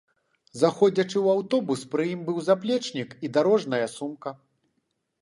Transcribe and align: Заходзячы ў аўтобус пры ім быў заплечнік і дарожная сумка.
Заходзячы 0.61 1.13
ў 1.13 1.27
аўтобус 1.35 1.85
пры 1.93 2.07
ім 2.15 2.25
быў 2.31 2.41
заплечнік 2.49 3.09
і 3.27 3.35
дарожная 3.39 3.87
сумка. 4.01 4.39